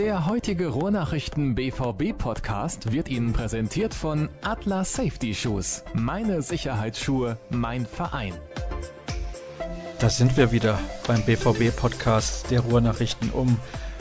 [0.00, 5.84] Der heutige Ruhrnachrichten BVB Podcast wird Ihnen präsentiert von Atlas Safety Shoes.
[5.92, 8.32] Meine Sicherheitsschuhe, mein Verein.
[9.98, 13.58] Da sind wir wieder beim BVB Podcast der Ruhrnachrichten, um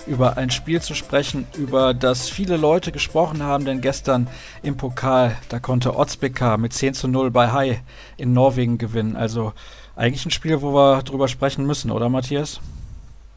[0.08, 4.30] über ein Spiel zu sprechen, über das viele Leute gesprochen haben, denn gestern
[4.64, 7.82] im Pokal, da konnte Otzbeka mit 10 zu 0 bei Hai
[8.16, 9.18] in Norwegen gewinnen.
[9.18, 9.52] Also
[9.98, 12.62] eigentlich ein Spiel, wo wir drüber sprechen müssen, oder Matthias?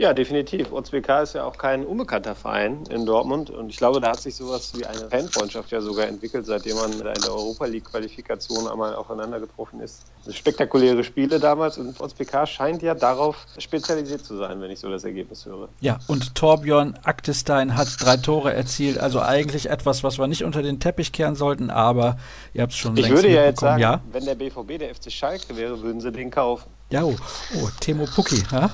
[0.02, 0.72] Ja, definitiv.
[0.72, 4.34] OZBK ist ja auch kein unbekannter Verein in Dortmund und ich glaube, da hat sich
[4.34, 8.96] sowas wie eine Fanfreundschaft ja sogar entwickelt, seitdem man in der Europa League Qualifikation einmal
[8.96, 10.02] aufeinander getroffen ist.
[10.28, 15.04] Spektakuläre Spiele damals und OZBK scheint ja darauf spezialisiert zu sein, wenn ich so das
[15.04, 15.68] Ergebnis höre.
[15.78, 20.62] Ja, und Torbjörn Aktestein hat drei Tore erzielt, also eigentlich etwas, was wir nicht unter
[20.62, 22.16] den Teppich kehren sollten, aber
[22.54, 24.00] ihr habt es schon Ich würde ja jetzt sagen, ja?
[24.10, 26.68] wenn der BVB der FC Schalke wäre, würden sie den kaufen.
[26.92, 27.16] Ja, oh,
[27.56, 28.70] oh Timo Pucki, ja?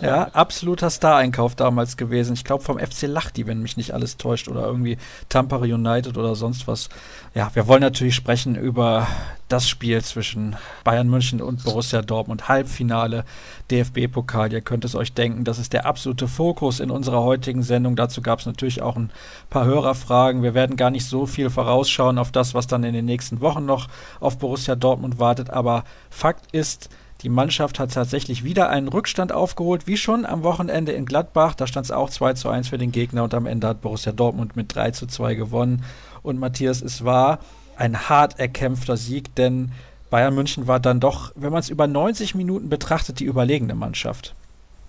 [0.00, 2.32] ja, absoluter Star-Einkauf damals gewesen.
[2.32, 4.96] Ich glaube vom FC Lachti, wenn mich nicht alles täuscht, oder irgendwie
[5.28, 6.88] Tampere United oder sonst was.
[7.34, 9.06] Ja, wir wollen natürlich sprechen über
[9.48, 12.48] das Spiel zwischen Bayern München und Borussia Dortmund.
[12.48, 13.26] Halbfinale
[13.70, 14.50] DFB-Pokal.
[14.50, 17.96] Ihr könnt es euch denken, das ist der absolute Fokus in unserer heutigen Sendung.
[17.96, 19.10] Dazu gab es natürlich auch ein
[19.50, 20.42] paar Hörerfragen.
[20.42, 23.66] Wir werden gar nicht so viel vorausschauen auf das, was dann in den nächsten Wochen
[23.66, 23.88] noch
[24.20, 25.50] auf Borussia Dortmund wartet.
[25.50, 26.88] Aber Fakt ist,
[27.22, 31.54] die Mannschaft hat tatsächlich wieder einen Rückstand aufgeholt, wie schon am Wochenende in Gladbach.
[31.54, 34.12] Da stand es auch 2 zu 1 für den Gegner und am Ende hat Borussia
[34.12, 35.84] Dortmund mit 3 zu 2 gewonnen.
[36.22, 37.40] Und Matthias, es war
[37.76, 39.72] ein hart erkämpfter Sieg, denn
[40.10, 44.34] Bayern München war dann doch, wenn man es über 90 Minuten betrachtet, die überlegene Mannschaft.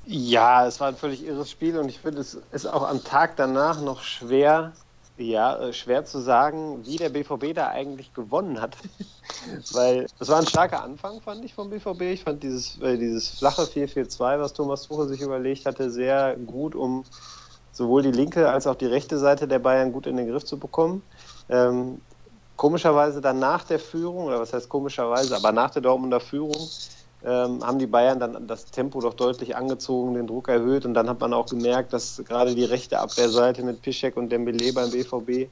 [0.06, 3.36] Ja, es war ein völlig irres Spiel und ich finde, es ist auch am Tag
[3.38, 4.72] danach noch schwer,
[5.28, 8.78] ja, äh, schwer zu sagen, wie der BVB da eigentlich gewonnen hat.
[9.72, 12.02] Weil es war ein starker Anfang, fand ich, vom BVB.
[12.02, 16.76] Ich fand dieses, äh, dieses flache 4-4-2, was Thomas Tuchel sich überlegt hatte, sehr gut,
[16.76, 17.04] um
[17.72, 20.60] sowohl die linke als auch die rechte Seite der Bayern gut in den Griff zu
[20.60, 21.04] bekommen.
[21.50, 22.02] Ähm,
[22.56, 26.70] komischerweise dann nach der Führung, oder was heißt komischerweise, aber nach der Dortmunder Führung,
[27.24, 31.10] ähm, haben die Bayern dann das Tempo doch deutlich angezogen, den Druck erhöht und dann
[31.10, 35.50] hat man auch gemerkt, dass gerade die rechte Abwehrseite mit Piszek und Dembele beim BVB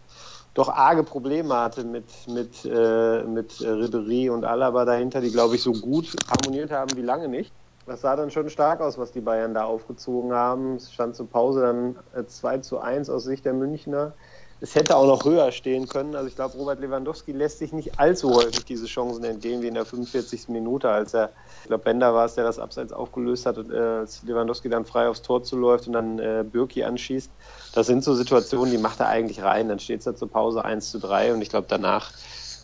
[0.53, 5.55] doch arge Probleme hatte mit, mit, äh, mit äh, Ribery und Alaba dahinter, die, glaube
[5.55, 7.53] ich, so gut harmoniert haben wie lange nicht.
[7.85, 10.75] Das sah dann schon stark aus, was die Bayern da aufgezogen haben.
[10.75, 14.13] Es stand zur Pause dann 2 äh, zu 1 aus Sicht der Münchner
[14.59, 16.15] es hätte auch noch höher stehen können.
[16.15, 19.75] Also ich glaube, Robert Lewandowski lässt sich nicht allzu häufig diese Chancen entgehen wie in
[19.75, 20.49] der 45.
[20.49, 23.77] Minute, als er, ich glaube, Bender war es, der das Abseits aufgelöst hat und äh,
[23.77, 27.31] als Lewandowski dann frei aufs Tor zuläuft und dann äh, Birki anschießt.
[27.73, 29.69] Das sind so Situationen, die macht er eigentlich rein.
[29.69, 32.11] Dann steht es ja zur Pause 1 zu 3 und ich glaube, danach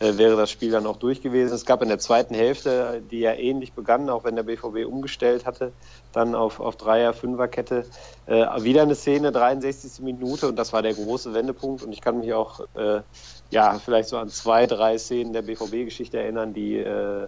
[0.03, 1.53] wäre das Spiel dann auch durch gewesen.
[1.53, 5.45] Es gab in der zweiten Hälfte, die ja ähnlich begann, auch wenn der BVB umgestellt
[5.45, 5.71] hatte,
[6.11, 7.85] dann auf, auf Dreier-, Fünferkette,
[8.25, 10.03] äh, wieder eine Szene, 63.
[10.03, 13.01] Minute und das war der große Wendepunkt und ich kann mich auch äh,
[13.49, 17.27] ja, vielleicht so an zwei, drei Szenen der BVB-Geschichte erinnern, die äh,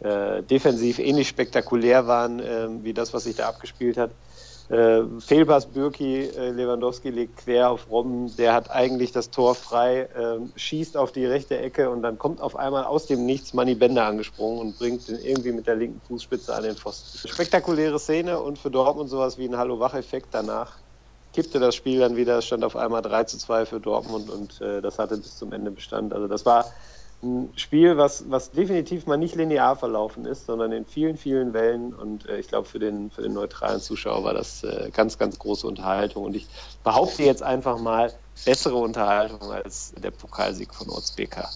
[0.00, 4.10] äh, defensiv ähnlich spektakulär waren äh, wie das, was sich da abgespielt hat.
[4.68, 10.02] Äh, Fehlpass Bürki, äh, Lewandowski legt quer auf Robben, der hat eigentlich das Tor frei,
[10.14, 13.74] äh, schießt auf die rechte Ecke und dann kommt auf einmal aus dem Nichts Manny
[13.74, 17.28] Bender angesprungen und bringt den irgendwie mit der linken Fußspitze an den Pfosten.
[17.28, 20.76] Spektakuläre Szene und für Dortmund sowas wie ein Hallo-Wach-Effekt danach
[21.32, 24.80] kippte das Spiel dann wieder, stand auf einmal 3 zu 2 für Dortmund und äh,
[24.80, 26.12] das hatte bis zum Ende Bestand.
[26.12, 26.66] Also das war
[27.22, 31.92] ein Spiel, was, was definitiv mal nicht linear verlaufen ist, sondern in vielen, vielen Wellen.
[31.92, 35.38] Und äh, ich glaube, für den, für den neutralen Zuschauer war das äh, ganz, ganz
[35.38, 36.24] große Unterhaltung.
[36.24, 36.46] Und ich
[36.84, 38.12] behaupte jetzt einfach mal,
[38.44, 41.50] bessere Unterhaltung als der Pokalsieg von Ortsbeker.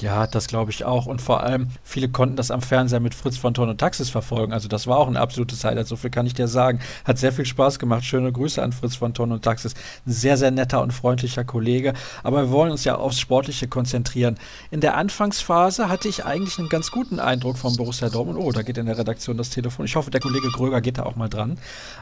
[0.00, 1.06] Ja, das glaube ich auch.
[1.06, 4.52] Und vor allem, viele konnten das am Fernseher mit Fritz von Ton und Taxis verfolgen.
[4.52, 6.80] Also das war auch ein absolutes Highlight, so viel kann ich dir sagen.
[7.04, 8.04] Hat sehr viel Spaß gemacht.
[8.04, 9.74] Schöne Grüße an Fritz von Ton und Taxis.
[10.04, 11.94] Ein sehr, sehr netter und freundlicher Kollege.
[12.24, 14.36] Aber wir wollen uns ja aufs Sportliche konzentrieren.
[14.72, 18.38] In der Anfangsphase hatte ich eigentlich einen ganz guten Eindruck von Borussia Dortmund.
[18.38, 19.86] Oh, da geht in der Redaktion das Telefon.
[19.86, 21.56] Ich hoffe, der Kollege Gröger geht da auch mal dran.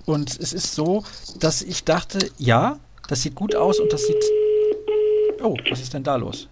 [0.07, 1.05] Und es ist so,
[1.41, 2.79] dass ich dachte, ja,
[3.09, 4.25] das sieht gut aus und das sieht...
[5.43, 6.49] Oh, was ist denn da los?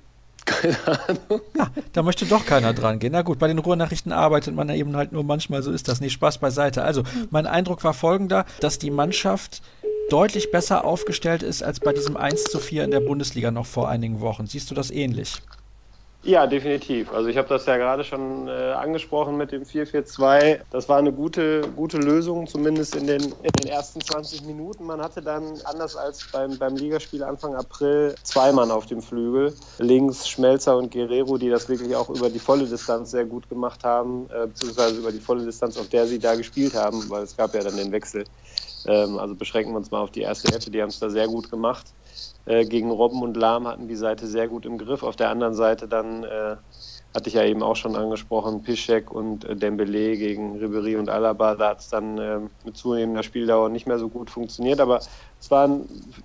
[0.50, 1.40] Keine Ahnung.
[1.56, 3.12] Ja, da möchte doch keiner dran gehen.
[3.12, 6.00] Na gut, bei den Ruhrnachrichten arbeitet man ja eben halt nur manchmal, so ist das.
[6.00, 6.12] nicht.
[6.12, 6.82] Spaß beiseite.
[6.82, 9.62] Also, mein Eindruck war folgender, dass die Mannschaft
[10.10, 13.88] deutlich besser aufgestellt ist als bei diesem 1 zu 4 in der Bundesliga noch vor
[13.88, 14.46] einigen Wochen.
[14.46, 15.40] Siehst du das ähnlich?
[16.22, 17.10] Ja, definitiv.
[17.12, 20.60] Also ich habe das ja gerade schon äh, angesprochen mit dem 4-4-2.
[20.70, 24.84] Das war eine gute, gute Lösung, zumindest in den, in den ersten 20 Minuten.
[24.84, 29.54] Man hatte dann, anders als beim, beim Ligaspiel Anfang April, zwei Mann auf dem Flügel.
[29.78, 33.82] Links Schmelzer und Guerrero, die das wirklich auch über die volle Distanz sehr gut gemacht
[33.82, 37.34] haben, äh, beziehungsweise über die volle Distanz, auf der sie da gespielt haben, weil es
[37.34, 38.24] gab ja dann den Wechsel
[38.86, 41.28] Ähm, also beschränken wir uns mal auf die erste Hälfte, die haben es da sehr
[41.28, 41.94] gut gemacht.
[42.46, 45.02] Äh, gegen Robben und Lahm hatten die Seite sehr gut im Griff.
[45.02, 46.56] Auf der anderen Seite dann äh,
[47.14, 51.56] hatte ich ja eben auch schon angesprochen, Piszek und äh, Dembele gegen Ribery und Alaba,
[51.56, 55.00] da hat es dann äh, mit zunehmender Spieldauer nicht mehr so gut funktioniert, aber
[55.38, 55.68] es war,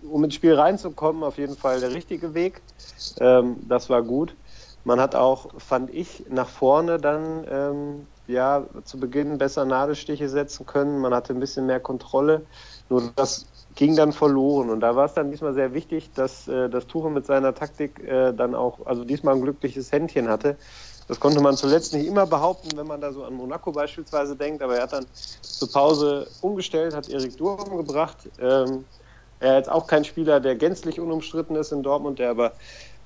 [0.01, 2.63] um ins Spiel reinzukommen, auf jeden Fall der richtige Weg.
[3.19, 4.37] Ähm, das war gut.
[4.83, 10.65] Man hat auch, fand ich, nach vorne dann ähm, ja zu Beginn besser Nadelstiche setzen
[10.65, 10.99] können.
[10.99, 12.45] Man hatte ein bisschen mehr Kontrolle.
[12.89, 13.45] Nur das
[13.75, 14.69] ging dann verloren.
[14.69, 17.99] Und da war es dann diesmal sehr wichtig, dass äh, das Tuchel mit seiner Taktik
[17.99, 20.57] äh, dann auch, also diesmal ein glückliches Händchen hatte.
[21.07, 24.63] Das konnte man zuletzt nicht immer behaupten, wenn man da so an Monaco beispielsweise denkt,
[24.63, 25.05] aber er hat dann
[25.41, 28.29] zur Pause umgestellt, hat Erik Durm gebracht.
[28.39, 28.85] Ähm,
[29.39, 32.53] er ist auch kein Spieler, der gänzlich unumstritten ist in Dortmund, der aber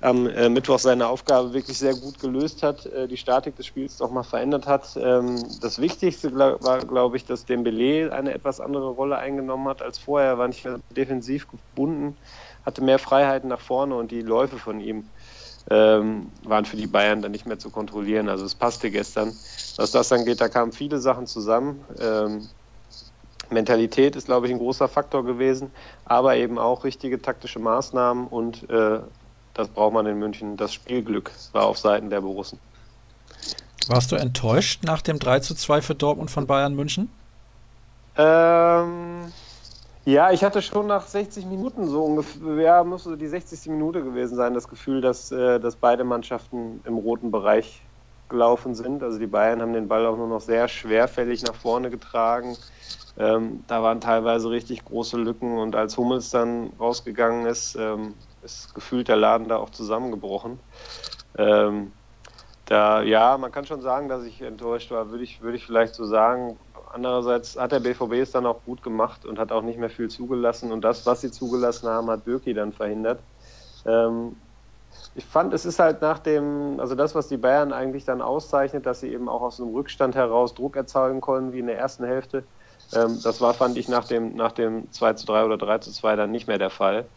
[0.00, 3.98] am äh, Mittwoch seine Aufgabe wirklich sehr gut gelöst hat, äh, die Statik des Spiels
[3.98, 4.96] doch mal verändert hat.
[4.96, 9.82] Ähm, das Wichtigste glaub, war, glaube ich, dass Dembele eine etwas andere Rolle eingenommen hat
[9.82, 10.30] als vorher.
[10.30, 12.16] Er war nicht mehr defensiv gebunden,
[12.64, 15.04] hatte mehr Freiheiten nach vorne und die Läufe von ihm
[15.68, 18.30] ähm, waren für die Bayern dann nicht mehr zu kontrollieren.
[18.30, 19.28] Also es passte gestern.
[19.76, 21.84] Was das angeht, da kamen viele Sachen zusammen.
[22.00, 22.48] Ähm,
[23.50, 25.72] Mentalität ist, glaube ich, ein großer Faktor gewesen,
[26.04, 29.00] aber eben auch richtige taktische Maßnahmen und äh,
[29.54, 30.56] das braucht man in München.
[30.56, 32.58] Das Spielglück war auf Seiten der Borussen.
[33.88, 37.10] Warst du enttäuscht nach dem 3 zu 2 für Dortmund von Bayern München?
[38.16, 39.32] Ähm,
[40.04, 43.66] ja, ich hatte schon nach 60 Minuten so ungefähr, ja, müsste die 60.
[43.66, 47.82] Minute gewesen sein, das Gefühl, dass, äh, dass beide Mannschaften im roten Bereich
[48.28, 49.02] gelaufen sind.
[49.02, 52.56] Also die Bayern haben den Ball auch nur noch sehr schwerfällig nach vorne getragen.
[53.18, 58.74] Ähm, da waren teilweise richtig große Lücken und als Hummels dann rausgegangen ist, ähm, ist
[58.74, 60.60] gefühlt der Laden da auch zusammengebrochen.
[61.36, 61.92] Ähm,
[62.66, 65.94] da, ja, man kann schon sagen, dass ich enttäuscht war, würde ich, würde ich vielleicht
[65.94, 66.58] so sagen.
[66.92, 70.08] Andererseits hat der BVB es dann auch gut gemacht und hat auch nicht mehr viel
[70.08, 70.70] zugelassen.
[70.70, 73.22] Und das, was sie zugelassen haben, hat Birki dann verhindert.
[73.86, 74.36] Ähm,
[75.14, 78.86] ich fand, es ist halt nach dem, also das, was die Bayern eigentlich dann auszeichnet,
[78.86, 82.04] dass sie eben auch aus einem Rückstand heraus Druck erzeugen konnten, wie in der ersten
[82.04, 82.44] Hälfte.
[82.92, 85.90] Ähm, das war, fand ich, nach dem, nach dem 2 zu 3 oder 3 zu
[85.92, 87.08] 2 dann nicht mehr der Fall.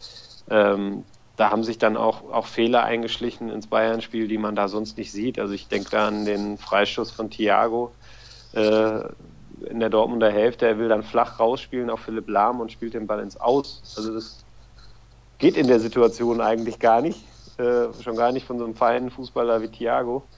[0.50, 1.04] Ähm,
[1.36, 5.10] da haben sich dann auch, auch Fehler eingeschlichen ins Bayern-Spiel, die man da sonst nicht
[5.10, 5.38] sieht.
[5.38, 7.94] Also ich denke da an den Freistoß von Thiago
[8.52, 9.00] äh,
[9.66, 10.66] in der Dortmunder Hälfte.
[10.66, 13.94] Er will dann flach rausspielen auf Philipp Lahm und spielt den Ball ins Aus.
[13.96, 14.44] Also das
[15.38, 17.20] geht in der Situation eigentlich gar nicht.
[17.58, 20.28] Äh, schon gar nicht von so einem feinen Fußballer wie Thiago.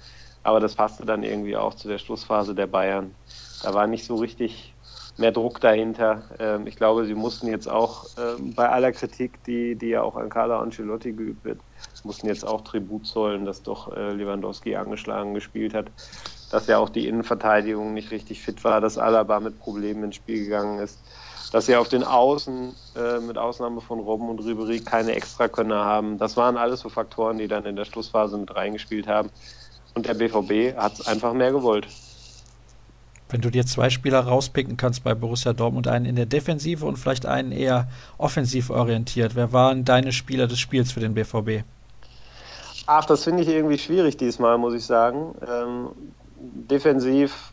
[0.42, 3.14] Aber das passte dann irgendwie auch zu der Schlussphase der Bayern.
[3.62, 4.75] Da war nicht so richtig
[5.18, 6.22] mehr Druck dahinter.
[6.38, 10.16] Ähm, ich glaube, sie mussten jetzt auch ähm, bei aller Kritik, die, die ja auch
[10.16, 11.60] an Carla Ancelotti geübt wird,
[12.06, 15.90] mussten jetzt auch Tribut zollen, dass doch äh, Lewandowski angeschlagen gespielt hat,
[16.50, 20.44] dass ja auch die Innenverteidigung nicht richtig fit war, dass Alaba mit Problemen ins Spiel
[20.44, 21.00] gegangen ist,
[21.52, 26.18] dass sie auf den Außen äh, mit Ausnahme von Robben und Ribery keine Extrakönner haben.
[26.18, 29.30] Das waren alles so Faktoren, die dann in der Schlussphase mit reingespielt haben.
[29.94, 31.88] Und der BVB hat es einfach mehr gewollt.
[33.28, 36.96] Wenn du dir zwei Spieler rauspicken kannst bei Borussia Dortmund, einen in der Defensive und
[36.96, 37.88] vielleicht einen eher
[38.18, 41.64] offensiv orientiert, wer waren deine Spieler des Spiels für den BVB?
[42.86, 45.34] Ach, das finde ich irgendwie schwierig diesmal, muss ich sagen.
[45.46, 45.88] Ähm,
[46.38, 47.52] defensiv,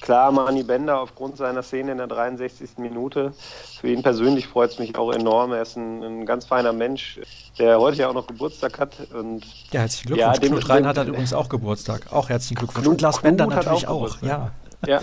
[0.00, 2.78] klar, Mani Bender aufgrund seiner Szene in der 63.
[2.78, 3.32] Minute.
[3.80, 5.52] Für ihn persönlich freut es mich auch enorm.
[5.52, 7.18] Er ist ein, ein, ganz feiner Mensch,
[7.58, 8.96] der heute ja auch noch Geburtstag hat.
[9.12, 10.40] Und ja, herzlichen Glückwunsch.
[10.40, 12.12] Ja, Knut Reinhardt hat übrigens auch Geburtstag.
[12.12, 12.84] Auch herzlichen Glückwunsch.
[12.84, 14.16] Knut, und Lars Bender natürlich auch.
[14.16, 14.22] auch.
[14.22, 14.52] Ja.
[14.86, 15.02] Ja,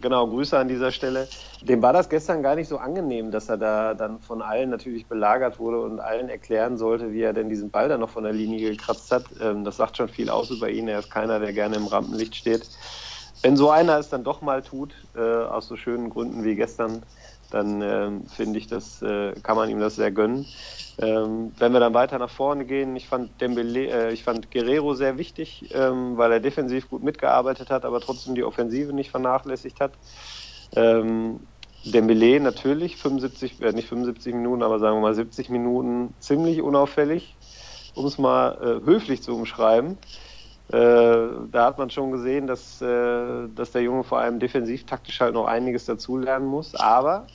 [0.00, 1.28] genau, Grüße an dieser Stelle.
[1.62, 5.08] Dem war das gestern gar nicht so angenehm, dass er da dann von allen natürlich
[5.08, 8.34] belagert wurde und allen erklären sollte, wie er denn diesen Ball dann noch von der
[8.34, 9.34] Linie gekratzt hat.
[9.40, 10.86] Ähm, das sagt schon viel aus über ihn.
[10.86, 12.68] Er ist keiner, der gerne im Rampenlicht steht.
[13.42, 17.06] Wenn so einer es dann doch mal tut, äh, aus so schönen Gründen wie gestern,
[17.50, 20.46] dann äh, finde ich, das äh, kann man ihm das sehr gönnen.
[20.98, 24.94] Ähm, wenn wir dann weiter nach vorne gehen, ich fand Dembele, äh, ich fand Guerrero
[24.94, 29.80] sehr wichtig, ähm, weil er defensiv gut mitgearbeitet hat, aber trotzdem die Offensive nicht vernachlässigt
[29.80, 29.98] hat.
[30.76, 31.40] Ähm,
[31.84, 37.38] Dembele natürlich 75, äh, nicht 75 Minuten, aber sagen wir mal 70 Minuten ziemlich unauffällig,
[37.94, 39.98] um es mal äh, höflich zu umschreiben.
[40.68, 45.20] Äh, da hat man schon gesehen, dass, äh, dass der Junge vor allem defensiv taktisch
[45.20, 47.26] halt noch einiges dazulernen muss, aber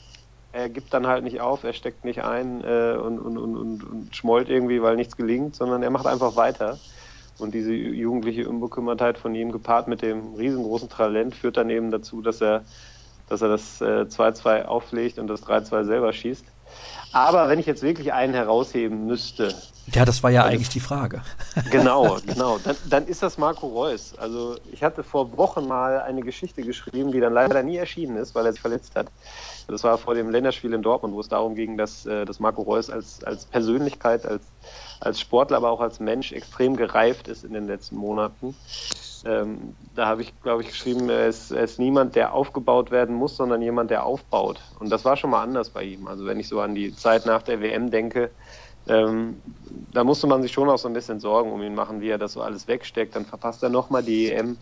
[0.56, 4.16] er gibt dann halt nicht auf, er steckt nicht ein äh, und, und, und, und,
[4.16, 6.78] schmollt irgendwie, weil nichts gelingt, sondern er macht einfach weiter.
[7.38, 12.22] Und diese jugendliche Unbekümmertheit von ihm gepaart mit dem riesengroßen Talent führt dann eben dazu,
[12.22, 12.64] dass er,
[13.28, 16.46] dass er das 2-2 äh, auflegt und das 3-2 selber schießt.
[17.12, 19.54] Aber wenn ich jetzt wirklich einen herausheben müsste.
[19.92, 21.22] Ja, das war ja eigentlich die Frage.
[21.70, 22.58] Genau, genau.
[22.58, 24.14] Dann, dann, ist das Marco Reus.
[24.18, 28.34] Also ich hatte vor Wochen mal eine Geschichte geschrieben, die dann leider nie erschienen ist,
[28.34, 29.08] weil er sich verletzt hat.
[29.68, 32.62] Das war vor dem Länderspiel in Dortmund, wo es darum ging, dass, äh, dass Marco
[32.62, 34.44] Reus als, als Persönlichkeit, als,
[35.00, 38.54] als Sportler, aber auch als Mensch extrem gereift ist in den letzten Monaten.
[39.24, 43.14] Ähm, da habe ich, glaube ich, geschrieben, er ist, er ist niemand, der aufgebaut werden
[43.14, 44.60] muss, sondern jemand, der aufbaut.
[44.78, 46.06] Und das war schon mal anders bei ihm.
[46.06, 48.30] Also wenn ich so an die Zeit nach der WM denke,
[48.88, 49.40] ähm,
[49.92, 52.18] da musste man sich schon auch so ein bisschen Sorgen um ihn machen, wie er
[52.18, 53.16] das so alles wegsteckt.
[53.16, 54.56] Dann verpasst er nochmal die EM.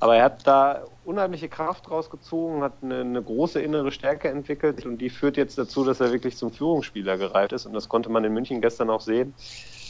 [0.00, 4.98] Aber er hat da unheimliche Kraft rausgezogen, hat eine, eine, große innere Stärke entwickelt und
[4.98, 7.66] die führt jetzt dazu, dass er wirklich zum Führungsspieler gereift ist.
[7.66, 9.34] Und das konnte man in München gestern auch sehen.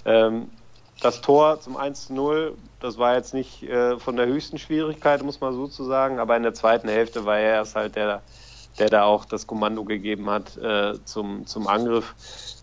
[0.05, 0.49] Ähm,
[1.01, 5.55] das Tor zum 1-0, das war jetzt nicht äh, von der höchsten Schwierigkeit, muss man
[5.55, 8.23] so zu sagen, aber in der zweiten Hälfte war er erst halt der,
[8.79, 12.15] der da auch das Kommando gegeben hat äh, zum, zum Angriff,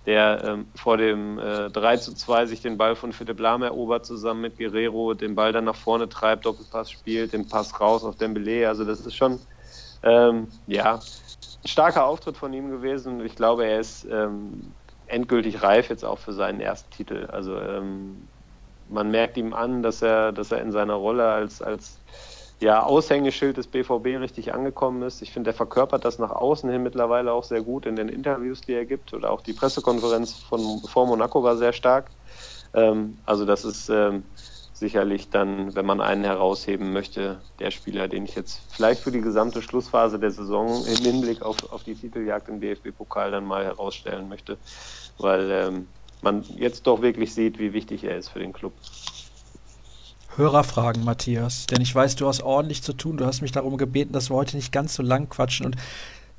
[0.06, 4.06] der ähm, vor dem äh, 3 zu 2 sich den Ball von Philipp Lahm erobert,
[4.06, 8.16] zusammen mit Guerrero, den Ball dann nach vorne treibt, Doppelpass spielt, den Pass raus auf
[8.16, 9.40] Dembele, also das ist schon,
[10.04, 14.74] ähm, ja, ein starker Auftritt von ihm gewesen ich glaube, er ist ähm,
[15.08, 17.28] endgültig reif jetzt auch für seinen ersten Titel.
[17.32, 18.28] Also ähm,
[18.90, 22.00] man merkt ihm an, dass er, dass er in seiner Rolle als, als
[22.62, 25.22] ja, Aushängeschild des BVB richtig angekommen ist.
[25.22, 28.62] Ich finde, er verkörpert das nach außen hin mittlerweile auch sehr gut in den Interviews,
[28.62, 29.14] die er gibt.
[29.14, 32.10] Oder auch die Pressekonferenz von vor Monaco war sehr stark.
[32.74, 34.24] Ähm, also das ist ähm,
[34.74, 39.22] sicherlich dann, wenn man einen herausheben möchte, der Spieler, den ich jetzt vielleicht für die
[39.22, 44.30] gesamte Schlussphase der Saison im Hinblick auf, auf die Titeljagd im DFB-Pokal dann mal herausstellen
[44.30, 44.58] möchte,
[45.18, 45.88] weil ähm,
[46.22, 48.74] man jetzt doch wirklich sieht, wie wichtig er ist für den Club.
[50.38, 53.16] Hörerfragen, Matthias, denn ich weiß, du hast ordentlich zu tun.
[53.16, 55.78] Du hast mich darum gebeten, dass wir heute nicht ganz so lang quatschen und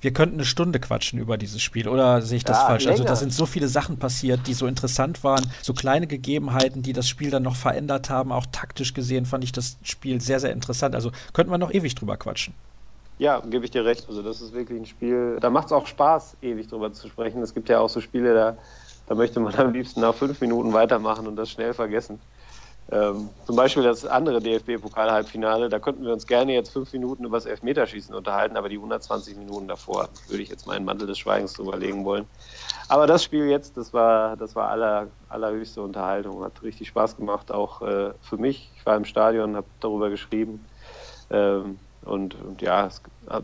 [0.03, 2.85] wir könnten eine Stunde quatschen über dieses Spiel, oder sehe ich das ja, falsch?
[2.85, 2.93] Länger.
[2.93, 6.93] Also da sind so viele Sachen passiert, die so interessant waren, so kleine Gegebenheiten, die
[6.93, 8.31] das Spiel dann noch verändert haben.
[8.31, 10.95] Auch taktisch gesehen fand ich das Spiel sehr, sehr interessant.
[10.95, 12.53] Also könnten wir noch ewig drüber quatschen.
[13.19, 14.07] Ja, gebe ich dir recht.
[14.07, 17.41] Also das ist wirklich ein Spiel, da macht es auch Spaß, ewig drüber zu sprechen.
[17.41, 18.59] Es gibt ja auch so Spiele, da,
[19.07, 22.21] da möchte man am liebsten nach fünf Minuten weitermachen und das schnell vergessen.
[22.93, 27.37] Ähm, zum Beispiel das andere DFB-Pokal-Halbfinale, da könnten wir uns gerne jetzt fünf Minuten über
[27.37, 31.55] das Elfmeterschießen unterhalten, aber die 120 Minuten davor würde ich jetzt meinen Mantel des Schweigens
[31.55, 32.27] drüber legen wollen.
[32.89, 37.51] Aber das Spiel jetzt, das war, das war aller, allerhöchste Unterhaltung, hat richtig Spaß gemacht,
[37.51, 38.71] auch äh, für mich.
[38.77, 40.65] Ich war im Stadion, habe darüber geschrieben.
[41.31, 43.03] Ähm, und, und, ja, es,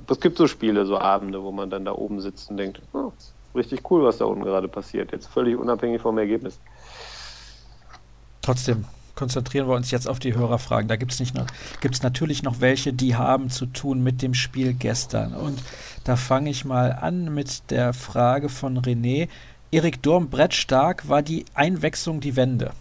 [0.08, 3.10] es, gibt so Spiele, so Abende, wo man dann da oben sitzt und denkt, oh,
[3.56, 5.10] richtig cool, was da unten gerade passiert.
[5.10, 6.60] Jetzt völlig unabhängig vom Ergebnis.
[8.40, 8.84] Trotzdem,
[9.14, 10.88] konzentrieren wir uns jetzt auf die Hörerfragen.
[10.88, 15.34] Da gibt es natürlich noch welche, die haben zu tun mit dem Spiel gestern.
[15.34, 15.62] Und
[16.04, 19.28] da fange ich mal an mit der Frage von René.
[19.70, 22.72] Erik Durm, Brett stark, war die Einwechslung die Wende?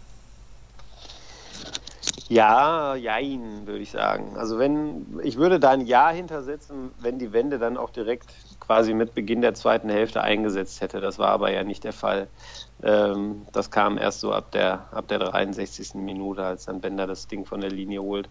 [2.27, 4.37] Ja, jein, würde ich sagen.
[4.37, 8.93] Also wenn, ich würde da ein Ja hintersetzen, wenn die Wende dann auch direkt quasi
[8.93, 11.01] mit Beginn der zweiten Hälfte eingesetzt hätte.
[11.01, 12.27] Das war aber ja nicht der Fall.
[12.83, 15.95] Ähm, das kam erst so ab der, ab der 63.
[15.95, 18.29] Minute, als dann Bender das Ding von der Linie holt.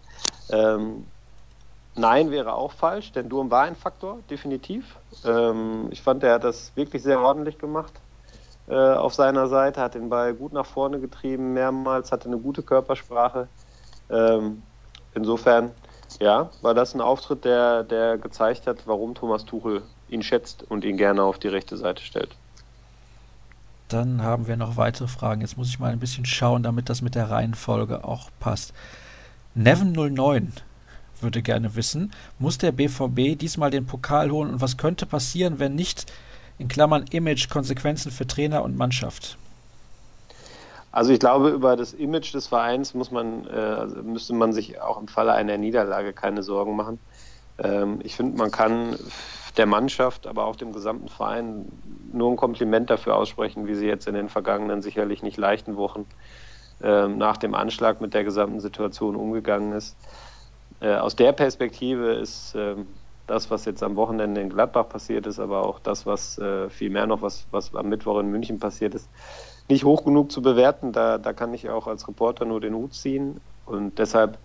[0.49, 1.05] Ähm,
[1.95, 4.99] nein wäre auch falsch, denn Durm war ein Faktor, definitiv.
[5.23, 8.01] Ähm, ich fand, er hat das wirklich sehr ordentlich gemacht
[8.67, 12.63] äh, auf seiner Seite, hat den Ball gut nach vorne getrieben, mehrmals, hatte eine gute
[12.63, 13.49] Körpersprache.
[14.09, 14.63] Ähm,
[15.13, 15.71] insofern,
[16.19, 20.83] ja, war das ein Auftritt, der, der gezeigt hat, warum Thomas Tuchel ihn schätzt und
[20.83, 22.40] ihn gerne auf die rechte Seite stellt.
[23.91, 25.41] Dann haben wir noch weitere Fragen.
[25.41, 28.73] Jetzt muss ich mal ein bisschen schauen, damit das mit der Reihenfolge auch passt.
[29.57, 30.47] Neven09
[31.19, 35.75] würde gerne wissen, muss der BVB diesmal den Pokal holen und was könnte passieren, wenn
[35.75, 36.11] nicht,
[36.57, 39.37] in Klammern Image, Konsequenzen für Trainer und Mannschaft?
[40.91, 44.99] Also ich glaube, über das Image des Vereins muss man, äh, müsste man sich auch
[44.99, 46.99] im Falle einer Niederlage keine Sorgen machen.
[47.59, 48.97] Ähm, ich finde, man kann
[49.57, 51.65] der Mannschaft, aber auch dem gesamten Verein
[52.13, 56.05] nur ein Kompliment dafür aussprechen, wie sie jetzt in den vergangenen sicherlich nicht leichten Wochen
[56.81, 59.97] äh, nach dem Anschlag mit der gesamten Situation umgegangen ist.
[60.79, 62.75] Äh, aus der Perspektive ist äh,
[63.27, 66.89] das, was jetzt am Wochenende in Gladbach passiert ist, aber auch das, was äh, viel
[66.89, 69.09] mehr noch, was, was am Mittwoch in München passiert ist,
[69.69, 70.91] nicht hoch genug zu bewerten.
[70.91, 73.39] Da, da kann ich auch als Reporter nur den Hut ziehen.
[73.65, 74.37] Und deshalb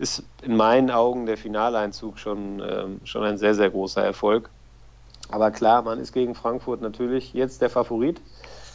[0.00, 4.48] ist in meinen Augen der Finaleinzug schon, ähm, schon ein sehr, sehr großer Erfolg.
[5.30, 8.20] Aber klar, man ist gegen Frankfurt natürlich jetzt der Favorit.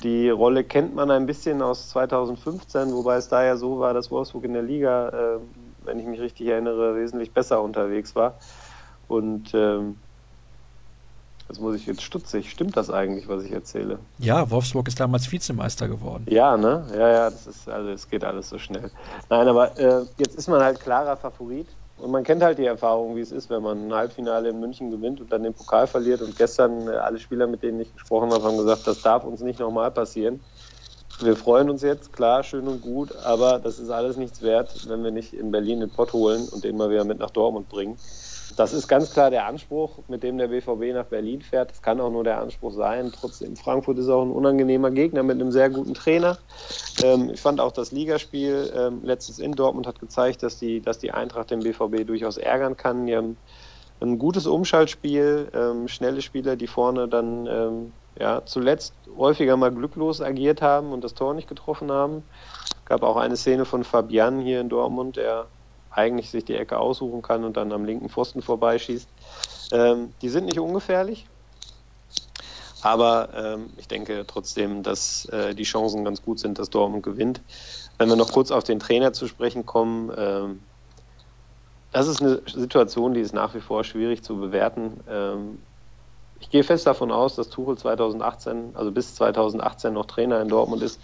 [0.03, 4.12] Die Rolle kennt man ein bisschen aus 2015, wobei es da ja so war, dass
[4.12, 5.39] Wolfsburg in der Liga, äh,
[5.84, 8.38] wenn ich mich richtig erinnere, wesentlich besser unterwegs war.
[9.08, 9.98] Und ähm,
[11.48, 12.50] Jetzt muss ich jetzt stutzig.
[12.50, 14.00] Stimmt das eigentlich, was ich erzähle?
[14.18, 16.25] Ja, Wolfsburg ist damals Vizemeister geworden.
[16.28, 16.86] Ja, ne?
[16.92, 18.90] Ja, ja, das ist, also es geht alles so schnell.
[19.30, 21.68] Nein, aber äh, jetzt ist man halt klarer Favorit.
[21.98, 24.92] Und man kennt halt die Erfahrung, wie es ist, wenn man ein Halbfinale in München
[24.92, 26.22] gewinnt und dann den Pokal verliert.
[26.22, 29.42] Und gestern äh, alle Spieler, mit denen ich gesprochen habe, haben gesagt, das darf uns
[29.42, 30.42] nicht nochmal passieren.
[31.22, 35.02] Wir freuen uns jetzt, klar, schön und gut, aber das ist alles nichts wert, wenn
[35.02, 37.98] wir nicht in Berlin den Pott holen und den mal wieder mit nach Dortmund bringen.
[38.58, 41.72] Das ist ganz klar der Anspruch, mit dem der BVB nach Berlin fährt.
[41.72, 43.12] Das kann auch nur der Anspruch sein.
[43.12, 46.38] Trotzdem, Frankfurt ist auch ein unangenehmer Gegner mit einem sehr guten Trainer.
[47.04, 51.00] Ähm, ich fand auch das Ligaspiel ähm, letztens in Dortmund hat gezeigt, dass die, dass
[51.00, 53.08] die Eintracht den BVB durchaus ärgern kann.
[53.08, 53.38] Die haben
[54.02, 60.62] ein gutes Umschaltspiel, ähm, schnelle Spieler, die vorne dann ja, zuletzt häufiger mal glücklos agiert
[60.62, 62.24] haben und das Tor nicht getroffen haben.
[62.64, 65.48] Es gab auch eine Szene von Fabian hier in Dortmund, der
[65.96, 69.08] eigentlich sich die Ecke aussuchen kann und dann am linken Pfosten vorbeischießt.
[69.72, 71.25] Ähm, die sind nicht ungefährlich,
[72.82, 77.42] aber ähm, ich denke trotzdem, dass äh, die Chancen ganz gut sind, dass Dortmund gewinnt.
[77.98, 80.62] Wenn wir noch kurz auf den Trainer zu sprechen kommen, ähm,
[81.92, 85.00] das ist eine Situation, die ist nach wie vor schwierig zu bewerten.
[85.10, 85.60] Ähm,
[86.40, 90.84] ich gehe fest davon aus, dass Tuchel 2018, also bis 2018 noch Trainer in Dortmund
[90.84, 91.00] ist.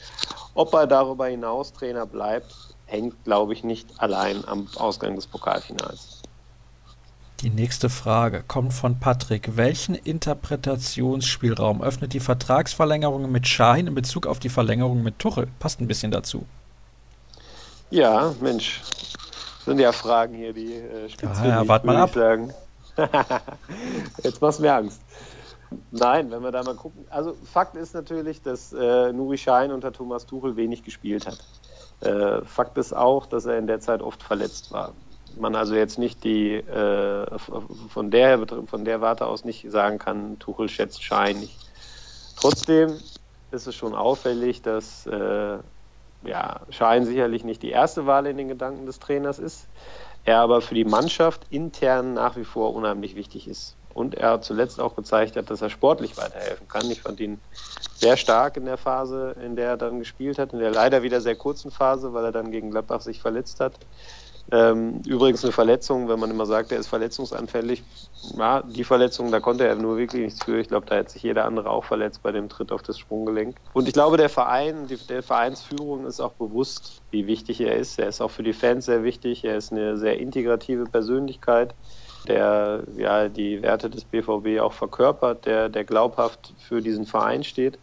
[0.53, 6.21] Ob er darüber hinaus Trainer bleibt, hängt, glaube ich, nicht allein am Ausgang des Pokalfinals.
[7.39, 9.57] Die nächste Frage kommt von Patrick.
[9.57, 15.47] Welchen Interpretationsspielraum öffnet die Vertragsverlängerung mit Schahin in Bezug auf die Verlängerung mit Tuchel?
[15.57, 16.45] Passt ein bisschen dazu.
[17.89, 18.81] Ja, Mensch,
[19.65, 22.13] sind ja Fragen hier, die äh, speziell, ja, ja, wart mal ab.
[22.13, 22.53] Sagen.
[24.23, 25.01] Jetzt machst du mir Angst.
[25.91, 27.05] Nein, wenn wir da mal gucken.
[27.09, 31.39] Also Fakt ist natürlich, dass äh, Nuri Schein unter Thomas Tuchel wenig gespielt hat.
[32.01, 34.93] Äh, Fakt ist auch, dass er in der Zeit oft verletzt war.
[35.37, 40.39] Man also jetzt nicht die äh, von der von der Warte aus nicht sagen kann,
[40.39, 41.57] Tuchel schätzt Schein nicht.
[42.35, 42.99] Trotzdem
[43.51, 45.59] ist es schon auffällig, dass äh,
[46.23, 49.69] ja, Schein sicherlich nicht die erste Wahl in den Gedanken des Trainers ist,
[50.23, 54.79] er aber für die Mannschaft intern nach wie vor unheimlich wichtig ist und er zuletzt
[54.79, 56.89] auch gezeigt hat, dass er sportlich weiterhelfen kann.
[56.89, 57.41] Ich fand ihn
[57.93, 61.21] sehr stark in der Phase, in der er dann gespielt hat, in der leider wieder
[61.21, 63.79] sehr kurzen Phase, weil er dann gegen Gladbach sich verletzt hat.
[64.51, 67.83] Ähm, übrigens eine Verletzung, wenn man immer sagt, er ist verletzungsanfällig.
[68.37, 70.59] Ja, die Verletzung, da konnte er nur wirklich nichts für.
[70.59, 73.55] Ich glaube, da hätte sich jeder andere auch verletzt bei dem Tritt auf das Sprunggelenk.
[73.73, 77.99] Und ich glaube, der Verein, die der Vereinsführung ist auch bewusst, wie wichtig er ist.
[77.99, 79.45] Er ist auch für die Fans sehr wichtig.
[79.45, 81.75] Er ist eine sehr integrative Persönlichkeit
[82.27, 87.79] der ja die Werte des BVB auch verkörpert, der, der glaubhaft für diesen Verein steht.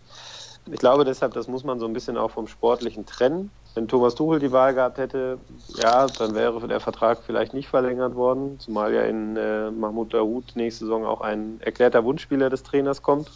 [0.70, 3.50] Ich glaube deshalb, das muss man so ein bisschen auch vom Sportlichen trennen.
[3.74, 5.38] Wenn Thomas Tuchel die Wahl gehabt hätte,
[5.76, 10.56] ja, dann wäre der Vertrag vielleicht nicht verlängert worden, zumal ja in äh, Mahmoud Dahoud
[10.56, 13.30] nächste Saison auch ein erklärter Wunschspieler des Trainers kommt,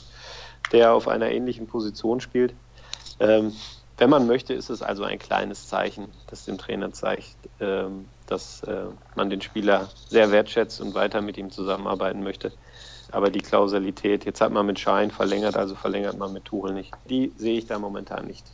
[0.72, 2.54] der auf einer ähnlichen Position spielt.
[3.20, 3.52] Ähm,
[3.98, 8.62] wenn man möchte, ist es also ein kleines Zeichen, das dem Trainer zeigt, ähm, dass
[8.64, 12.52] äh, man den Spieler sehr wertschätzt und weiter mit ihm zusammenarbeiten möchte.
[13.10, 16.92] Aber die Klausalität, jetzt hat man mit Schein verlängert, also verlängert man mit Tuchel nicht.
[17.10, 18.44] Die sehe ich da momentan nicht.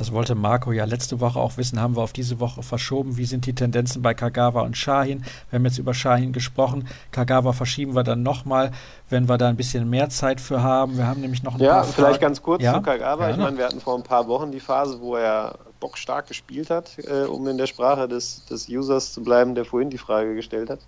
[0.00, 3.18] Das wollte Marco ja letzte Woche auch wissen, haben wir auf diese Woche verschoben.
[3.18, 5.24] Wie sind die Tendenzen bei Kagawa und Shahin?
[5.50, 6.88] Wir haben jetzt über Shahin gesprochen.
[7.12, 8.70] Kagawa verschieben wir dann nochmal,
[9.10, 10.96] wenn wir da ein bisschen mehr Zeit für haben.
[10.96, 12.74] Wir haben nämlich noch ein ja, paar Ja, vielleicht ganz kurz ja?
[12.74, 13.24] zu Kagawa.
[13.24, 16.70] Ja, ich meine, wir hatten vor ein paar Wochen die Phase, wo er bockstark gespielt
[16.70, 20.34] hat, äh, um in der Sprache des, des Users zu bleiben, der vorhin die Frage
[20.34, 20.80] gestellt hat.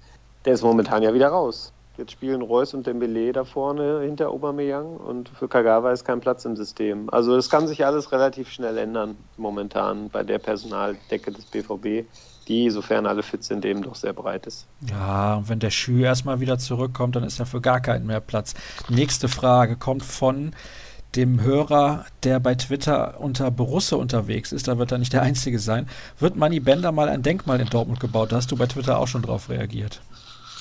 [0.44, 1.72] Der ist momentan ja wieder raus.
[1.98, 6.44] Jetzt spielen Reus und Dembele da vorne hinter Aubameyang und für Kagawa ist kein Platz
[6.46, 7.10] im System.
[7.10, 12.08] Also es kann sich alles relativ schnell ändern momentan bei der Personaldecke des BVB,
[12.48, 14.66] die, sofern alle fit sind, eben doch sehr breit ist.
[14.88, 18.20] Ja, und wenn der Schü erstmal wieder zurückkommt, dann ist ja für gar keinen mehr
[18.20, 18.54] Platz.
[18.88, 20.54] Nächste Frage kommt von
[21.16, 25.58] dem Hörer, der bei Twitter unter Borusse unterwegs ist, da wird er nicht der Einzige
[25.58, 28.32] sein, wird Manny Bender mal ein Denkmal in Dortmund gebaut?
[28.32, 30.00] Da hast du bei Twitter auch schon drauf reagiert.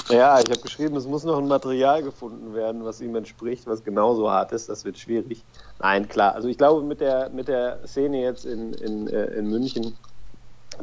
[0.09, 3.83] Ja, ich habe geschrieben, es muss noch ein Material gefunden werden, was ihm entspricht, was
[3.83, 4.67] genauso hart ist.
[4.67, 5.43] Das wird schwierig.
[5.79, 6.35] Nein, klar.
[6.35, 9.95] Also ich glaube, mit der, mit der Szene jetzt in, in, äh, in München,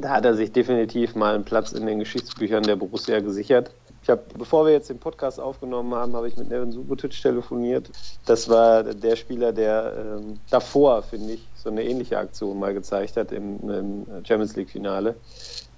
[0.00, 3.70] da hat er sich definitiv mal einen Platz in den Geschichtsbüchern der Borussia gesichert.
[4.08, 7.90] Ich habe, bevor wir jetzt den Podcast aufgenommen haben, habe ich mit Nevin Subotic telefoniert.
[8.24, 13.18] Das war der Spieler, der ähm, davor, finde ich, so eine ähnliche Aktion mal gezeigt
[13.18, 15.14] hat im, im Champions League-Finale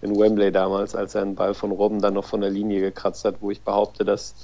[0.01, 3.25] in Wembley damals, als er einen Ball von Robben dann noch von der Linie gekratzt
[3.25, 4.37] hat, wo ich behaupte, dass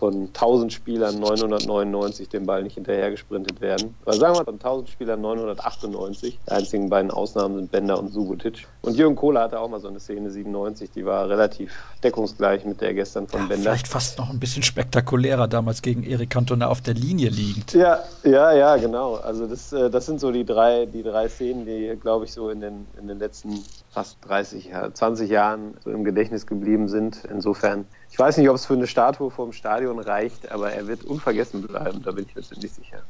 [0.00, 3.94] von 1000 Spielern 999 den Ball nicht hinterher gesprintet werden.
[4.06, 6.38] Aber sagen wir von 1000 Spielern 998.
[6.46, 8.66] Die einzigen beiden Ausnahmen sind Bender und Subotic.
[8.80, 11.70] Und Jürgen Kohler hatte auch mal so eine Szene 97, die war relativ
[12.02, 13.62] deckungsgleich mit der gestern von ja, Bender.
[13.70, 17.74] Vielleicht fast noch ein bisschen spektakulärer damals gegen Erik Cantona auf der Linie liegend.
[17.74, 19.16] Ja, ja, ja, genau.
[19.16, 22.48] Also das, äh, das sind so die drei, die drei Szenen, die, glaube ich, so
[22.48, 27.22] in den, in den letzten fast 30, 20 Jahren so im Gedächtnis geblieben sind.
[27.30, 30.86] Insofern ich weiß nicht, ob es für eine Statue vor dem Stadion reicht, aber er
[30.86, 33.02] wird unvergessen bleiben, da bin ich mir ziemlich sicher.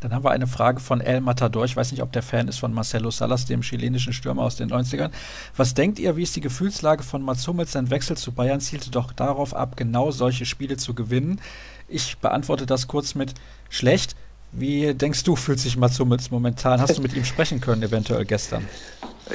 [0.00, 1.64] Dann haben wir eine Frage von El Matador.
[1.64, 4.70] Ich weiß nicht, ob der Fan ist von Marcelo Salas, dem chilenischen Stürmer aus den
[4.70, 5.10] 90ern.
[5.56, 7.72] Was denkt ihr, wie ist die Gefühlslage von Mats Hummels?
[7.72, 11.40] Sein Wechsel zu Bayern zielte doch darauf ab, genau solche Spiele zu gewinnen.
[11.88, 13.34] Ich beantworte das kurz mit
[13.70, 14.14] schlecht.
[14.52, 16.80] Wie denkst du, fühlt sich Mats Hummels momentan?
[16.80, 18.68] Hast du mit ihm sprechen können, eventuell gestern?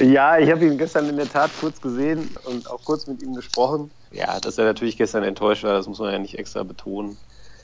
[0.00, 3.34] Ja, ich habe ihn gestern in der Tat kurz gesehen und auch kurz mit ihm
[3.34, 3.90] gesprochen.
[4.14, 7.18] Ja, dass er natürlich gestern enttäuscht war, das muss man ja nicht extra betonen.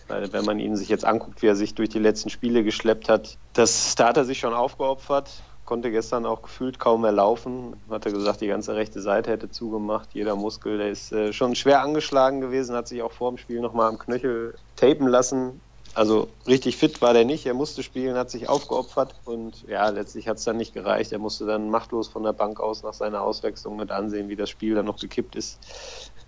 [0.08, 3.08] Weil wenn man ihn sich jetzt anguckt, wie er sich durch die letzten Spiele geschleppt
[3.08, 5.30] hat, das, da hat er sich schon aufgeopfert,
[5.64, 7.76] konnte gestern auch gefühlt kaum mehr laufen.
[7.88, 11.54] Hat er gesagt, die ganze rechte Seite hätte zugemacht, jeder Muskel, der ist äh, schon
[11.54, 15.60] schwer angeschlagen gewesen, hat sich auch vor dem Spiel nochmal am Knöchel tapen lassen.
[15.94, 17.46] Also richtig fit war der nicht.
[17.46, 21.12] Er musste spielen, hat sich aufgeopfert und ja, letztlich hat es dann nicht gereicht.
[21.12, 24.50] Er musste dann machtlos von der Bank aus nach seiner Auswechslung mit ansehen, wie das
[24.50, 25.58] Spiel dann noch gekippt ist.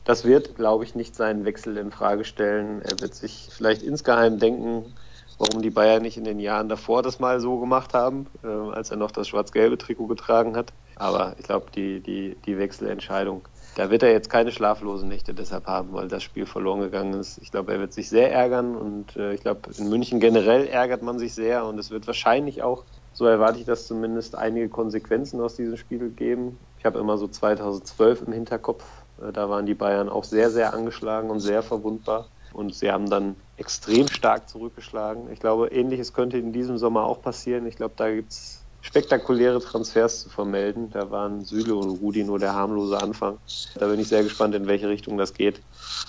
[0.04, 2.82] Das wird, glaube ich, nicht seinen Wechsel in Frage stellen.
[2.82, 4.94] Er wird sich vielleicht insgeheim denken,
[5.38, 8.90] warum die Bayern nicht in den Jahren davor das mal so gemacht haben, äh, als
[8.90, 10.72] er noch das schwarz-gelbe Trikot getragen hat.
[10.96, 13.42] Aber ich glaube, die, die, die Wechselentscheidung
[13.74, 17.38] da wird er jetzt keine schlaflosen Nächte deshalb haben, weil das Spiel verloren gegangen ist.
[17.38, 21.02] Ich glaube, er wird sich sehr ärgern und äh, ich glaube, in München generell ärgert
[21.02, 22.84] man sich sehr und es wird wahrscheinlich auch,
[23.14, 26.58] so erwarte ich das zumindest, einige Konsequenzen aus diesem Spiel geben.
[26.78, 28.84] Ich habe immer so 2012 im Hinterkopf,
[29.30, 33.37] da waren die Bayern auch sehr, sehr angeschlagen und sehr verwundbar und sie haben dann
[33.56, 35.30] extrem stark zurückgeschlagen.
[35.32, 37.66] Ich glaube, ähnliches könnte in diesem Sommer auch passieren.
[37.66, 40.90] Ich glaube, da gibt es spektakuläre Transfers zu vermelden.
[40.90, 43.38] Da waren Süle und Rudi nur der harmlose Anfang.
[43.76, 45.62] Da bin ich sehr gespannt, in welche Richtung das geht.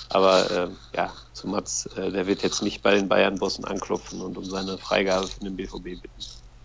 [0.10, 4.38] Aber äh, ja, zu Mats, äh, der wird jetzt nicht bei den Bayern-Bossen anklopfen und
[4.38, 6.10] um seine Freigabe für den BVB bitten.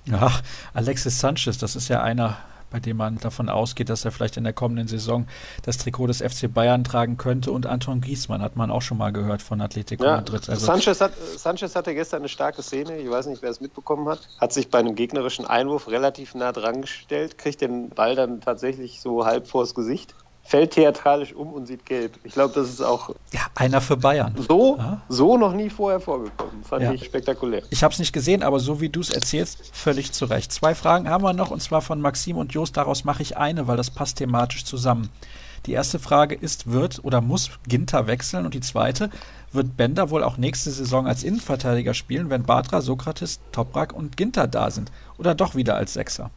[0.06, 0.32] Ja,
[0.72, 2.38] Alexis Sanchez, das ist ja einer,
[2.70, 5.26] bei dem man davon ausgeht, dass er vielleicht in der kommenden Saison
[5.62, 7.52] das Trikot des FC Bayern tragen könnte.
[7.52, 10.48] Und Anton Griezmann hat man auch schon mal gehört von Atletico ja, Madrid.
[10.48, 14.08] Also Sanchez, hat, Sanchez hatte gestern eine starke Szene, ich weiß nicht, wer es mitbekommen
[14.08, 18.40] hat, hat sich bei einem gegnerischen Einwurf relativ nah dran gestellt, kriegt den Ball dann
[18.40, 20.14] tatsächlich so halb vors Gesicht
[20.48, 22.18] fällt theatralisch um und sieht gelb.
[22.24, 23.10] Ich glaube, das ist auch.
[23.32, 24.34] Ja, einer für Bayern.
[24.48, 25.02] So, ja.
[25.10, 26.64] so noch nie vorher vorgekommen.
[26.64, 26.92] Fand ja.
[26.92, 27.62] ich spektakulär.
[27.68, 30.50] Ich habe es nicht gesehen, aber so wie du es erzählst, völlig zu Recht.
[30.50, 32.78] Zwei Fragen haben wir noch und zwar von Maxim und Jost.
[32.78, 35.10] Daraus mache ich eine, weil das passt thematisch zusammen.
[35.66, 38.46] Die erste Frage ist, wird oder muss Ginter wechseln?
[38.46, 39.10] Und die zweite,
[39.52, 44.46] wird Bender wohl auch nächste Saison als Innenverteidiger spielen, wenn Batra, Sokrates, Toprak und Ginter
[44.46, 44.90] da sind?
[45.18, 46.30] Oder doch wieder als Sechser?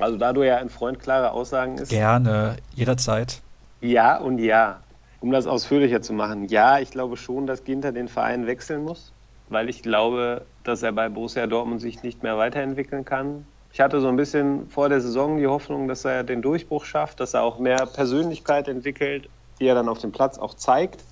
[0.00, 1.90] Also da du ja ein Freund klarer Aussagen ist.
[1.90, 3.40] Gerne, jederzeit.
[3.80, 4.80] Ja und ja.
[5.20, 9.12] Um das ausführlicher zu machen, ja, ich glaube schon, dass Ginter den Verein wechseln muss,
[9.48, 13.46] weil ich glaube, dass er bei Borussia Dortmund sich nicht mehr weiterentwickeln kann.
[13.72, 17.20] Ich hatte so ein bisschen vor der Saison die Hoffnung, dass er den Durchbruch schafft,
[17.20, 19.28] dass er auch mehr Persönlichkeit entwickelt,
[19.60, 21.04] die er dann auf dem Platz auch zeigt,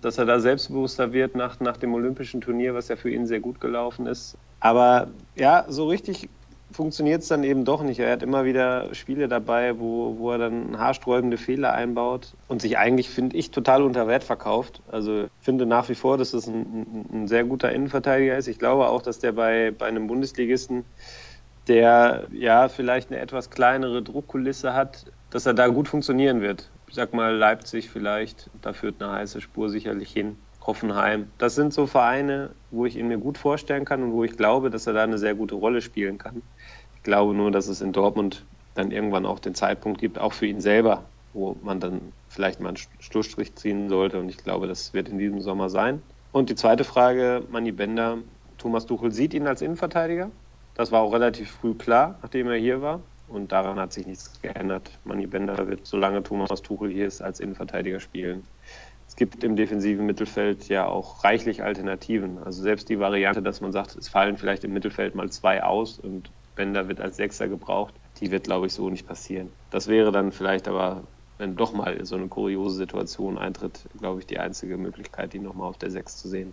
[0.00, 3.40] dass er da selbstbewusster wird nach, nach dem Olympischen Turnier, was ja für ihn sehr
[3.40, 4.38] gut gelaufen ist.
[4.60, 6.30] Aber ja, so richtig
[6.74, 8.00] funktioniert es dann eben doch nicht.
[8.00, 12.76] Er hat immer wieder Spiele dabei, wo, wo er dann haarsträubende Fehler einbaut und sich
[12.78, 14.82] eigentlich, finde ich, total unter Wert verkauft.
[14.90, 18.48] Also finde nach wie vor, dass das ein, ein, ein, sehr guter Innenverteidiger ist.
[18.48, 20.84] Ich glaube auch, dass der bei, bei einem Bundesligisten,
[21.68, 26.70] der ja vielleicht eine etwas kleinere Druckkulisse hat, dass er da gut funktionieren wird.
[26.88, 30.36] Ich sag mal Leipzig vielleicht, da führt eine heiße Spur sicherlich hin.
[30.66, 31.30] Hoffenheim.
[31.38, 34.70] Das sind so Vereine, wo ich ihn mir gut vorstellen kann und wo ich glaube,
[34.70, 36.42] dass er da eine sehr gute Rolle spielen kann
[37.04, 40.60] glaube nur, dass es in Dortmund dann irgendwann auch den Zeitpunkt gibt, auch für ihn
[40.60, 44.18] selber, wo man dann vielleicht mal einen Schlussstrich ziehen sollte.
[44.18, 46.02] Und ich glaube, das wird in diesem Sommer sein.
[46.32, 48.18] Und die zweite Frage, Manni Bender,
[48.58, 50.30] Thomas Tuchel sieht ihn als Innenverteidiger.
[50.74, 53.00] Das war auch relativ früh klar, nachdem er hier war.
[53.28, 54.98] Und daran hat sich nichts geändert.
[55.04, 58.42] Manni Bender wird, solange Thomas Tuchel hier ist, als Innenverteidiger spielen.
[59.14, 62.42] Es gibt im defensiven Mittelfeld ja auch reichlich Alternativen.
[62.42, 66.00] Also selbst die Variante, dass man sagt, es fallen vielleicht im Mittelfeld mal zwei aus
[66.00, 67.94] und Bender wird als Sechser gebraucht.
[68.18, 69.52] Die wird, glaube ich, so nicht passieren.
[69.70, 71.04] Das wäre dann vielleicht aber,
[71.38, 75.68] wenn doch mal so eine kuriose Situation eintritt, glaube ich, die einzige Möglichkeit, ihn nochmal
[75.68, 76.52] auf der Sechs zu sehen.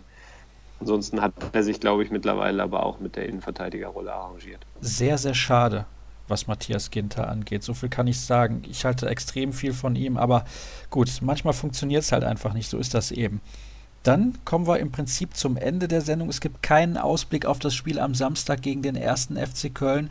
[0.78, 4.64] Ansonsten hat er sich, glaube ich, mittlerweile aber auch mit der Innenverteidigerrolle arrangiert.
[4.80, 5.86] Sehr, sehr schade,
[6.32, 7.62] was Matthias Ginter angeht.
[7.62, 8.62] So viel kann ich sagen.
[8.68, 10.44] Ich halte extrem viel von ihm, aber
[10.90, 12.68] gut, manchmal funktioniert es halt einfach nicht.
[12.68, 13.40] So ist das eben.
[14.02, 16.28] Dann kommen wir im Prinzip zum Ende der Sendung.
[16.28, 20.10] Es gibt keinen Ausblick auf das Spiel am Samstag gegen den ersten FC Köln.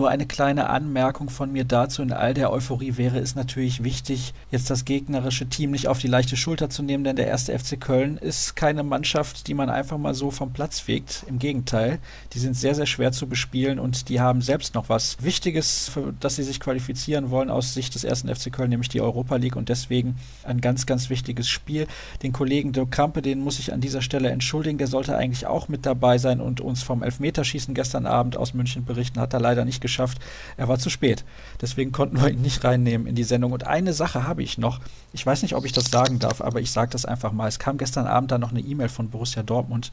[0.00, 2.00] Nur eine kleine Anmerkung von mir dazu.
[2.00, 6.06] In all der Euphorie wäre es natürlich wichtig, jetzt das gegnerische Team nicht auf die
[6.06, 9.98] leichte Schulter zu nehmen, denn der erste FC Köln ist keine Mannschaft, die man einfach
[9.98, 11.26] mal so vom Platz fegt.
[11.28, 11.98] Im Gegenteil,
[12.32, 16.14] die sind sehr, sehr schwer zu bespielen und die haben selbst noch was Wichtiges, für
[16.18, 19.56] das sie sich qualifizieren wollen aus Sicht des ersten FC Köln, nämlich die Europa League
[19.56, 21.86] und deswegen ein ganz, ganz wichtiges Spiel.
[22.22, 25.68] Den Kollegen Dirk Krampe, den muss ich an dieser Stelle entschuldigen, der sollte eigentlich auch
[25.68, 29.66] mit dabei sein und uns vom Elfmeterschießen gestern Abend aus München berichten, hat er leider
[29.66, 30.18] nicht geschafft geschafft.
[30.56, 31.24] Er war zu spät.
[31.60, 33.52] Deswegen konnten wir ihn nicht reinnehmen in die Sendung.
[33.52, 34.80] Und eine Sache habe ich noch.
[35.12, 37.48] Ich weiß nicht, ob ich das sagen darf, aber ich sage das einfach mal.
[37.48, 39.90] Es kam gestern Abend dann noch eine E-Mail von Borussia Dortmund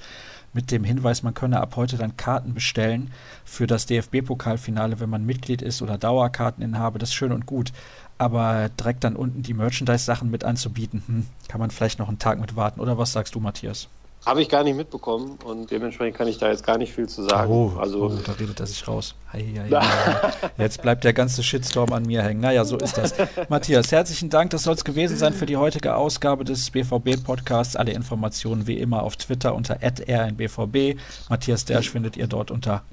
[0.54, 3.12] mit dem Hinweis, man könne ab heute dann Karten bestellen
[3.46, 7.00] für das DFB-Pokalfinale, wenn man Mitglied ist oder Dauerkarteninhaber.
[7.00, 7.72] Das ist schön und gut.
[8.18, 12.40] Aber direkt dann unten die Merchandise-Sachen mit anzubieten, hm, kann man vielleicht noch einen Tag
[12.40, 12.80] mit warten.
[12.80, 13.88] Oder was sagst du, Matthias?
[14.28, 17.24] Habe ich gar nicht mitbekommen und dementsprechend kann ich da jetzt gar nicht viel zu
[17.24, 17.50] sagen.
[17.50, 19.16] Oh, also, oh da redet er sich raus.
[19.32, 20.32] Hei, hei, hei.
[20.58, 22.42] Jetzt bleibt der ganze Shitstorm an mir hängen.
[22.42, 23.14] Naja, so ist das.
[23.50, 24.52] Matthias, herzlichen Dank.
[24.52, 27.78] Das soll es gewesen sein für die heutige Ausgabe des BVB-Podcasts.
[27.78, 30.98] Alle Informationen wie immer auf Twitter unter rnbvb.
[31.30, 32.84] Matthias Dersch findet ihr dort unter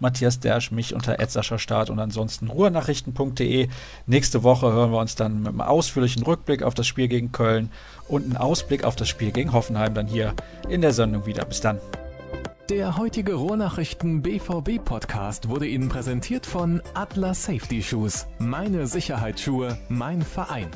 [0.00, 1.16] Matthias Dersch, mich unter
[1.58, 3.68] Start und ansonsten ruhrnachrichten.de.
[4.06, 7.70] Nächste Woche hören wir uns dann mit einem ausführlichen Rückblick auf das Spiel gegen Köln
[8.08, 10.34] und einen Ausblick auf das Spiel gegen Hoffenheim dann hier
[10.68, 11.44] in der Sendung wieder.
[11.44, 11.78] Bis dann.
[12.68, 18.26] Der heutige Rohrnachrichten BVB Podcast wurde Ihnen präsentiert von Atlas Safety Shoes.
[18.38, 20.68] Meine Sicherheitsschuhe, mein Verein.